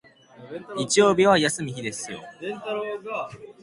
[0.75, 2.21] 日曜日は休む日ですよ